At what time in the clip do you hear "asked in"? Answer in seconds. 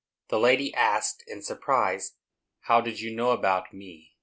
0.73-1.43